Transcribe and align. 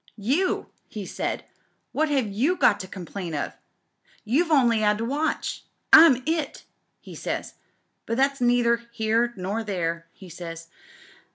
"'You!' 0.17 0.65
he 0.87 1.05
said. 1.05 1.43
'What 1.91 2.09
have 2.09 2.25
you 2.27 2.55
got 2.55 2.79
to 2.79 2.87
com 2.87 3.05
plain 3.05 3.35
of?— 3.35 3.53
^you've 4.27 4.49
only 4.49 4.81
'ad 4.81 4.97
to 4.97 5.05
watch. 5.05 5.63
I'm 5.93 6.25
i^,' 6.25 6.63
he 6.99 7.13
says, 7.13 7.53
'but 8.07 8.17
that's 8.17 8.41
neither 8.41 8.77
here 8.91 9.31
nor 9.37 9.63
there,' 9.63 10.07
he 10.11 10.27
says. 10.27 10.69